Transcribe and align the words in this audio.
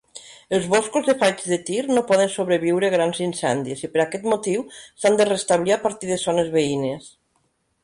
Els 0.57 0.63
boscos 0.69 1.09
de 1.09 1.13
faigs 1.23 1.43
de 1.51 1.59
tir 1.67 1.77
no 1.89 2.03
poden 2.11 2.31
sobreviure 2.37 2.89
grans 2.95 3.21
incendis, 3.27 3.85
i 3.87 3.91
per 3.97 4.03
aquest 4.07 4.27
motiu 4.33 4.65
s'han 4.81 5.21
de 5.23 5.31
restablir 5.31 5.77
a 5.77 5.81
partir 5.87 6.13
de 6.15 6.21
zones 6.27 6.53
veïnes. 6.59 7.15